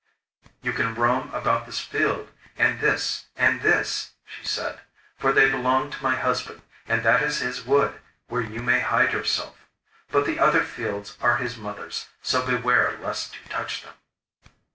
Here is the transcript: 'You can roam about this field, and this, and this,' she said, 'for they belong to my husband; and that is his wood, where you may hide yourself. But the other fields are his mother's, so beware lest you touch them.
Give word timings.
'You 0.63 0.73
can 0.73 0.95
roam 0.95 1.31
about 1.31 1.67
this 1.67 1.79
field, 1.79 2.31
and 2.57 2.79
this, 2.79 3.27
and 3.35 3.61
this,' 3.61 4.13
she 4.25 4.43
said, 4.43 4.79
'for 5.15 5.31
they 5.31 5.47
belong 5.47 5.91
to 5.91 6.01
my 6.01 6.15
husband; 6.15 6.63
and 6.87 7.03
that 7.03 7.21
is 7.21 7.41
his 7.41 7.63
wood, 7.67 7.99
where 8.27 8.41
you 8.41 8.63
may 8.63 8.79
hide 8.79 9.13
yourself. 9.13 9.67
But 10.09 10.25
the 10.25 10.39
other 10.39 10.63
fields 10.63 11.19
are 11.21 11.37
his 11.37 11.55
mother's, 11.55 12.07
so 12.23 12.43
beware 12.43 12.97
lest 12.99 13.35
you 13.35 13.41
touch 13.47 13.83
them. 13.83 13.93